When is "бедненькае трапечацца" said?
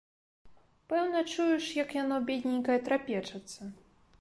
2.31-3.61